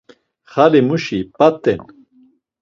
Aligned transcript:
Xalimuşi 0.51 1.15
ip̌at̆en. 1.21 1.81